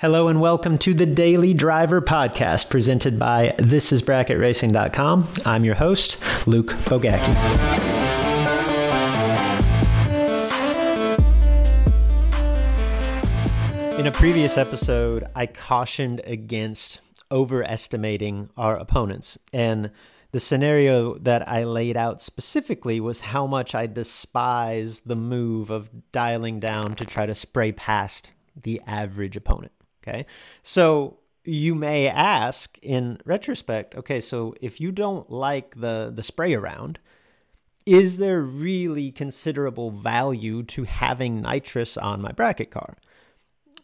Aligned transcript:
Hello 0.00 0.28
and 0.28 0.42
welcome 0.42 0.76
to 0.76 0.92
the 0.92 1.06
Daily 1.06 1.54
Driver 1.54 2.02
Podcast 2.02 2.68
presented 2.68 3.18
by 3.18 3.54
thisisbracketracing.com. 3.56 5.26
I'm 5.46 5.64
your 5.64 5.76
host, 5.76 6.18
Luke 6.46 6.72
Bogacki. 6.84 7.32
In 13.98 14.06
a 14.06 14.12
previous 14.12 14.58
episode, 14.58 15.24
I 15.34 15.46
cautioned 15.46 16.20
against 16.24 17.00
overestimating 17.32 18.50
our 18.58 18.76
opponents. 18.76 19.38
And 19.54 19.90
the 20.30 20.40
scenario 20.40 21.16
that 21.20 21.48
I 21.48 21.64
laid 21.64 21.96
out 21.96 22.20
specifically 22.20 23.00
was 23.00 23.20
how 23.20 23.46
much 23.46 23.74
I 23.74 23.86
despise 23.86 25.00
the 25.06 25.16
move 25.16 25.70
of 25.70 25.88
dialing 26.12 26.60
down 26.60 26.96
to 26.96 27.06
try 27.06 27.24
to 27.24 27.34
spray 27.34 27.72
past 27.72 28.32
the 28.62 28.82
average 28.86 29.36
opponent. 29.36 29.72
Okay. 30.06 30.26
So 30.62 31.18
you 31.44 31.74
may 31.74 32.08
ask 32.08 32.78
in 32.82 33.18
retrospect, 33.24 33.94
okay, 33.94 34.20
so 34.20 34.54
if 34.60 34.80
you 34.80 34.92
don't 34.92 35.30
like 35.30 35.80
the, 35.80 36.12
the 36.14 36.22
spray 36.22 36.54
around, 36.54 36.98
is 37.84 38.16
there 38.16 38.40
really 38.40 39.12
considerable 39.12 39.90
value 39.90 40.62
to 40.64 40.84
having 40.84 41.40
nitrous 41.40 41.96
on 41.96 42.20
my 42.20 42.32
bracket 42.32 42.70
car? 42.70 42.96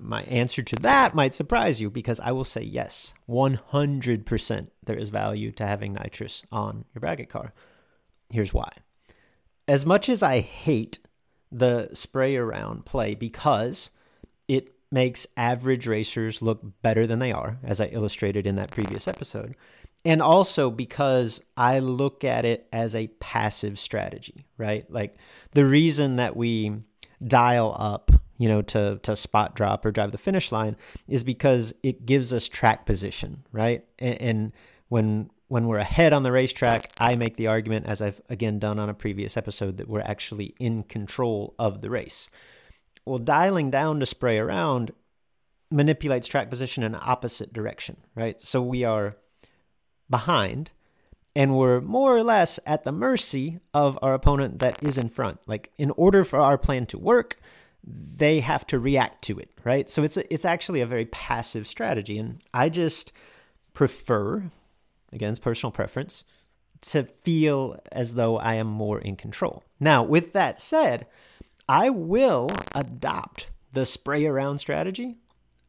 My 0.00 0.22
answer 0.22 0.62
to 0.62 0.76
that 0.76 1.16
might 1.16 1.34
surprise 1.34 1.80
you 1.80 1.90
because 1.90 2.20
I 2.20 2.30
will 2.30 2.44
say 2.44 2.62
yes, 2.62 3.12
100% 3.28 4.68
there 4.84 4.96
is 4.96 5.08
value 5.10 5.50
to 5.52 5.66
having 5.66 5.94
nitrous 5.94 6.44
on 6.52 6.84
your 6.94 7.00
bracket 7.00 7.28
car. 7.28 7.52
Here's 8.30 8.54
why. 8.54 8.70
As 9.66 9.84
much 9.84 10.08
as 10.08 10.22
I 10.22 10.38
hate 10.40 11.00
the 11.50 11.88
spray 11.94 12.36
around 12.36 12.86
play 12.86 13.16
because 13.16 13.90
it 14.46 14.77
makes 14.90 15.26
average 15.36 15.86
racers 15.86 16.40
look 16.40 16.60
better 16.82 17.06
than 17.06 17.18
they 17.18 17.32
are, 17.32 17.58
as 17.62 17.80
I 17.80 17.86
illustrated 17.86 18.46
in 18.46 18.56
that 18.56 18.70
previous 18.70 19.06
episode. 19.06 19.54
And 20.04 20.22
also 20.22 20.70
because 20.70 21.42
I 21.56 21.80
look 21.80 22.24
at 22.24 22.44
it 22.44 22.68
as 22.72 22.94
a 22.94 23.08
passive 23.20 23.78
strategy, 23.78 24.46
right? 24.56 24.90
Like 24.90 25.16
the 25.52 25.66
reason 25.66 26.16
that 26.16 26.36
we 26.36 26.72
dial 27.26 27.76
up, 27.78 28.12
you 28.38 28.48
know, 28.48 28.62
to, 28.62 29.00
to 29.02 29.16
spot 29.16 29.56
drop 29.56 29.84
or 29.84 29.90
drive 29.90 30.12
the 30.12 30.18
finish 30.18 30.52
line 30.52 30.76
is 31.08 31.24
because 31.24 31.74
it 31.82 32.06
gives 32.06 32.32
us 32.32 32.48
track 32.48 32.86
position, 32.86 33.44
right? 33.52 33.84
And, 33.98 34.22
and 34.22 34.52
when 34.88 35.30
when 35.48 35.66
we're 35.66 35.78
ahead 35.78 36.12
on 36.12 36.22
the 36.22 36.32
racetrack, 36.32 36.92
I 36.98 37.16
make 37.16 37.36
the 37.36 37.46
argument, 37.46 37.86
as 37.86 38.02
I've 38.02 38.20
again 38.28 38.58
done 38.58 38.78
on 38.78 38.90
a 38.90 38.94
previous 38.94 39.36
episode, 39.36 39.78
that 39.78 39.88
we're 39.88 40.00
actually 40.00 40.54
in 40.58 40.82
control 40.82 41.54
of 41.58 41.80
the 41.80 41.90
race. 41.90 42.28
Well, 43.08 43.18
dialing 43.18 43.70
down 43.70 44.00
to 44.00 44.06
spray 44.06 44.38
around 44.38 44.92
manipulates 45.70 46.26
track 46.26 46.50
position 46.50 46.82
in 46.82 46.94
opposite 46.94 47.52
direction, 47.52 47.96
right? 48.14 48.40
So 48.40 48.62
we 48.62 48.84
are 48.84 49.16
behind 50.10 50.70
and 51.34 51.56
we're 51.56 51.80
more 51.80 52.16
or 52.16 52.22
less 52.22 52.58
at 52.66 52.84
the 52.84 52.92
mercy 52.92 53.60
of 53.72 53.98
our 54.02 54.14
opponent 54.14 54.58
that 54.58 54.82
is 54.82 54.98
in 54.98 55.08
front. 55.08 55.40
Like 55.46 55.72
in 55.78 55.90
order 55.92 56.24
for 56.24 56.38
our 56.38 56.58
plan 56.58 56.86
to 56.86 56.98
work, 56.98 57.38
they 57.84 58.40
have 58.40 58.66
to 58.66 58.78
react 58.78 59.22
to 59.22 59.38
it, 59.38 59.50
right? 59.64 59.88
So 59.88 60.02
it's 60.02 60.16
a, 60.16 60.32
it's 60.32 60.44
actually 60.44 60.80
a 60.80 60.86
very 60.86 61.06
passive 61.06 61.66
strategy 61.66 62.18
and 62.18 62.42
I 62.52 62.68
just 62.68 63.12
prefer 63.72 64.50
again, 65.12 65.30
it's 65.30 65.38
personal 65.38 65.70
preference 65.70 66.24
to 66.80 67.04
feel 67.04 67.80
as 67.90 68.14
though 68.14 68.38
I 68.38 68.54
am 68.54 68.66
more 68.66 68.98
in 68.98 69.16
control. 69.16 69.64
Now, 69.80 70.02
with 70.02 70.32
that 70.34 70.60
said, 70.60 71.06
I 71.68 71.90
will 71.90 72.50
adopt 72.74 73.48
the 73.72 73.84
spray 73.84 74.26
around 74.26 74.58
strategy 74.58 75.18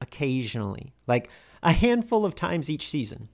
occasionally, 0.00 0.92
like 1.06 1.28
a 1.62 1.72
handful 1.72 2.24
of 2.24 2.34
times 2.34 2.70
each 2.70 2.88
season, 2.88 3.28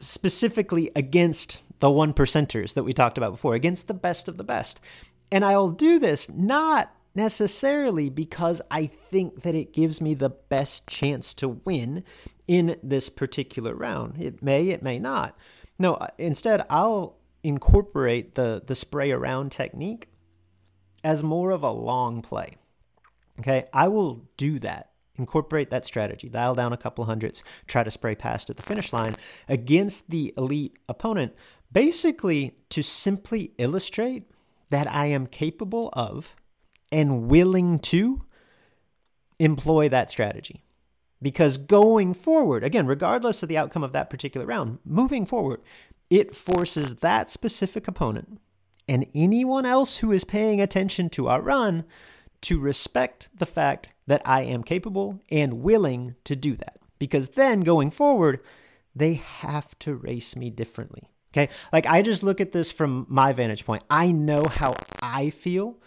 specifically 0.00 0.90
against 0.96 1.60
the 1.78 1.90
one 1.90 2.12
percenters 2.12 2.74
that 2.74 2.82
we 2.82 2.92
talked 2.92 3.18
about 3.18 3.32
before, 3.32 3.54
against 3.54 3.86
the 3.86 3.94
best 3.94 4.26
of 4.26 4.36
the 4.36 4.44
best. 4.44 4.80
And 5.30 5.44
I'll 5.44 5.70
do 5.70 5.98
this 5.98 6.28
not 6.28 6.92
necessarily 7.14 8.10
because 8.10 8.60
I 8.70 8.86
think 8.86 9.42
that 9.42 9.54
it 9.54 9.72
gives 9.72 10.00
me 10.00 10.14
the 10.14 10.30
best 10.30 10.88
chance 10.88 11.32
to 11.34 11.48
win 11.48 12.04
in 12.48 12.76
this 12.82 13.08
particular 13.08 13.74
round. 13.74 14.20
It 14.20 14.42
may, 14.42 14.68
it 14.68 14.82
may 14.82 14.98
not. 14.98 15.36
No, 15.78 15.98
instead, 16.18 16.64
I'll 16.68 17.16
incorporate 17.42 18.34
the, 18.34 18.62
the 18.64 18.74
spray 18.74 19.12
around 19.12 19.52
technique 19.52 20.08
as 21.06 21.22
more 21.22 21.52
of 21.52 21.62
a 21.62 21.70
long 21.70 22.20
play. 22.20 22.56
Okay, 23.38 23.64
I 23.72 23.86
will 23.86 24.24
do 24.36 24.58
that. 24.58 24.90
Incorporate 25.14 25.70
that 25.70 25.84
strategy. 25.84 26.28
Dial 26.28 26.56
down 26.56 26.72
a 26.72 26.76
couple 26.76 27.04
hundreds, 27.04 27.44
try 27.68 27.84
to 27.84 27.92
spray 27.92 28.16
past 28.16 28.50
at 28.50 28.56
the 28.56 28.64
finish 28.64 28.92
line 28.92 29.14
against 29.48 30.10
the 30.10 30.34
elite 30.36 30.76
opponent, 30.88 31.32
basically 31.70 32.56
to 32.70 32.82
simply 32.82 33.52
illustrate 33.56 34.24
that 34.70 34.92
I 34.92 35.06
am 35.06 35.28
capable 35.28 35.90
of 35.92 36.34
and 36.90 37.28
willing 37.28 37.78
to 37.78 38.24
employ 39.38 39.88
that 39.88 40.10
strategy. 40.10 40.64
Because 41.22 41.56
going 41.56 42.14
forward, 42.14 42.64
again, 42.64 42.88
regardless 42.88 43.44
of 43.44 43.48
the 43.48 43.56
outcome 43.56 43.84
of 43.84 43.92
that 43.92 44.10
particular 44.10 44.44
round, 44.44 44.80
moving 44.84 45.24
forward, 45.24 45.60
it 46.10 46.34
forces 46.34 46.96
that 46.96 47.30
specific 47.30 47.86
opponent 47.86 48.40
and 48.88 49.06
anyone 49.14 49.66
else 49.66 49.96
who 49.98 50.12
is 50.12 50.24
paying 50.24 50.60
attention 50.60 51.10
to 51.10 51.28
our 51.28 51.40
run 51.40 51.84
to 52.42 52.60
respect 52.60 53.28
the 53.36 53.46
fact 53.46 53.90
that 54.06 54.22
I 54.24 54.42
am 54.42 54.62
capable 54.62 55.20
and 55.30 55.62
willing 55.62 56.14
to 56.24 56.36
do 56.36 56.54
that. 56.56 56.78
Because 56.98 57.30
then 57.30 57.60
going 57.60 57.90
forward, 57.90 58.40
they 58.94 59.14
have 59.14 59.78
to 59.80 59.94
race 59.94 60.36
me 60.36 60.50
differently. 60.50 61.10
Okay. 61.32 61.52
Like 61.72 61.86
I 61.86 62.02
just 62.02 62.22
look 62.22 62.40
at 62.40 62.52
this 62.52 62.72
from 62.72 63.06
my 63.08 63.32
vantage 63.32 63.66
point. 63.66 63.82
I 63.90 64.12
know 64.12 64.42
how 64.48 64.74
I 65.02 65.30
feel 65.30 65.78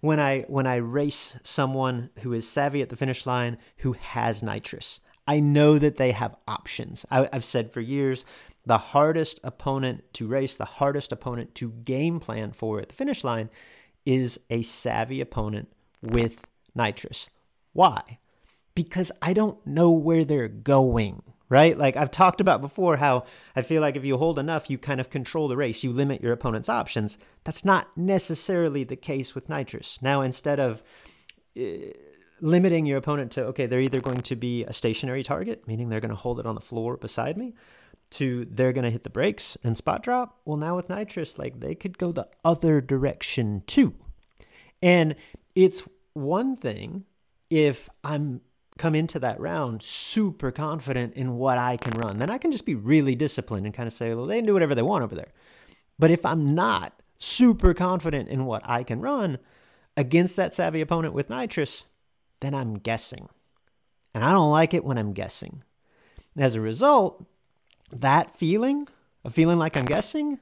when 0.00 0.20
I 0.20 0.42
when 0.48 0.66
I 0.66 0.76
race 0.76 1.36
someone 1.42 2.10
who 2.20 2.32
is 2.32 2.46
savvy 2.46 2.82
at 2.82 2.90
the 2.90 2.96
finish 2.96 3.24
line 3.24 3.58
who 3.78 3.92
has 3.92 4.42
nitrous. 4.42 5.00
I 5.28 5.40
know 5.40 5.78
that 5.78 5.96
they 5.96 6.12
have 6.12 6.34
options. 6.48 7.04
I, 7.10 7.28
have 7.32 7.44
said 7.44 7.70
for 7.70 7.82
years 7.82 8.24
the 8.64 8.78
hardest 8.78 9.38
opponent 9.44 10.02
to 10.14 10.26
race, 10.26 10.56
the 10.56 10.64
hardest 10.64 11.12
opponent 11.12 11.54
to 11.56 11.70
game 11.70 12.18
plan 12.18 12.52
for 12.52 12.80
at 12.80 12.88
the 12.88 12.94
finish 12.94 13.22
line 13.22 13.50
is 14.06 14.40
a 14.48 14.62
savvy 14.62 15.20
opponent 15.20 15.68
with 16.02 16.46
nitrous. 16.74 17.28
Why? 17.74 18.18
Because 18.74 19.12
I 19.20 19.34
don't 19.34 19.64
know 19.66 19.90
where 19.90 20.24
they're 20.24 20.48
going, 20.48 21.22
right? 21.50 21.76
Like 21.76 21.96
I've 21.96 22.10
talked 22.10 22.40
about 22.40 22.62
before 22.62 22.96
how 22.96 23.24
I 23.54 23.60
feel 23.60 23.82
like 23.82 23.96
if 23.96 24.04
you 24.06 24.16
hold 24.16 24.38
enough, 24.38 24.70
you 24.70 24.78
kind 24.78 25.00
of 25.00 25.10
control 25.10 25.48
the 25.48 25.56
race, 25.58 25.84
you 25.84 25.92
limit 25.92 26.22
your 26.22 26.32
opponent's 26.32 26.70
options. 26.70 27.18
That's 27.44 27.66
not 27.66 27.94
necessarily 27.98 28.82
the 28.82 28.96
case 28.96 29.34
with 29.34 29.50
nitrous. 29.50 29.98
Now, 30.00 30.22
instead 30.22 30.58
of 30.58 30.82
uh, 31.58 31.92
limiting 32.40 32.86
your 32.86 32.98
opponent 32.98 33.32
to, 33.32 33.44
okay, 33.46 33.66
they're 33.66 33.80
either 33.80 34.00
going 34.00 34.22
to 34.22 34.36
be 34.36 34.64
a 34.64 34.72
stationary 34.72 35.22
target, 35.22 35.66
meaning 35.66 35.88
they're 35.88 36.00
going 36.00 36.10
to 36.10 36.16
hold 36.16 36.40
it 36.40 36.46
on 36.46 36.54
the 36.54 36.60
floor 36.60 36.96
beside 36.96 37.36
me, 37.36 37.54
to 38.10 38.46
they're 38.50 38.72
going 38.72 38.84
to 38.84 38.90
hit 38.90 39.04
the 39.04 39.10
brakes 39.10 39.56
and 39.62 39.76
spot 39.76 40.02
drop. 40.02 40.40
Well, 40.44 40.56
now 40.56 40.76
with 40.76 40.88
nitrous, 40.88 41.38
like 41.38 41.60
they 41.60 41.74
could 41.74 41.98
go 41.98 42.12
the 42.12 42.28
other 42.44 42.80
direction 42.80 43.62
too. 43.66 43.94
And 44.82 45.16
it's 45.54 45.82
one 46.14 46.56
thing 46.56 47.04
if 47.50 47.88
I'm 48.04 48.40
come 48.78 48.94
into 48.94 49.18
that 49.18 49.40
round 49.40 49.82
super 49.82 50.52
confident 50.52 51.14
in 51.14 51.36
what 51.36 51.58
I 51.58 51.76
can 51.76 51.94
run, 51.94 52.18
then 52.18 52.30
I 52.30 52.38
can 52.38 52.52
just 52.52 52.64
be 52.64 52.76
really 52.76 53.16
disciplined 53.16 53.66
and 53.66 53.74
kind 53.74 53.88
of 53.88 53.92
say, 53.92 54.14
well, 54.14 54.26
they 54.26 54.36
can 54.36 54.46
do 54.46 54.52
whatever 54.52 54.74
they 54.74 54.82
want 54.82 55.02
over 55.02 55.16
there. 55.16 55.32
But 55.98 56.12
if 56.12 56.24
I'm 56.24 56.54
not 56.54 56.92
super 57.18 57.74
confident 57.74 58.28
in 58.28 58.44
what 58.46 58.62
I 58.64 58.84
can 58.84 59.00
run 59.00 59.38
against 59.96 60.36
that 60.36 60.54
savvy 60.54 60.80
opponent 60.80 61.12
with 61.12 61.28
nitrous, 61.28 61.84
then 62.40 62.54
I'm 62.54 62.74
guessing. 62.74 63.28
And 64.14 64.24
I 64.24 64.32
don't 64.32 64.50
like 64.50 64.74
it 64.74 64.84
when 64.84 64.98
I'm 64.98 65.12
guessing. 65.12 65.62
As 66.36 66.54
a 66.54 66.60
result, 66.60 67.24
that 67.90 68.30
feeling, 68.30 68.88
a 69.24 69.30
feeling 69.30 69.58
like 69.58 69.76
I'm 69.76 69.84
guessing, 69.84 70.38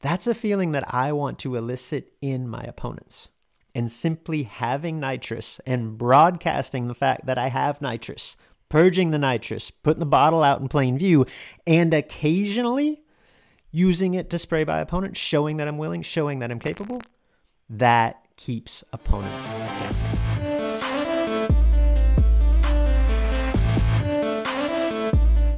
that's 0.00 0.26
a 0.26 0.34
feeling 0.34 0.72
that 0.72 0.92
I 0.92 1.12
want 1.12 1.38
to 1.40 1.56
elicit 1.56 2.12
in 2.20 2.48
my 2.48 2.62
opponents. 2.62 3.28
And 3.74 3.92
simply 3.92 4.44
having 4.44 5.00
nitrous 5.00 5.60
and 5.66 5.98
broadcasting 5.98 6.88
the 6.88 6.94
fact 6.94 7.26
that 7.26 7.38
I 7.38 7.48
have 7.48 7.82
nitrous, 7.82 8.36
purging 8.68 9.10
the 9.10 9.18
nitrous, 9.18 9.70
putting 9.70 10.00
the 10.00 10.06
bottle 10.06 10.42
out 10.42 10.60
in 10.60 10.68
plain 10.68 10.96
view, 10.96 11.26
and 11.66 11.92
occasionally 11.92 13.02
using 13.70 14.14
it 14.14 14.30
to 14.30 14.38
spray 14.38 14.64
by 14.64 14.80
opponents, 14.80 15.20
showing 15.20 15.58
that 15.58 15.68
I'm 15.68 15.76
willing, 15.76 16.00
showing 16.00 16.38
that 16.38 16.50
I'm 16.50 16.58
capable, 16.58 17.02
that 17.68 18.22
keeps 18.36 18.82
opponents 18.92 19.50
guessing. 19.50 21.15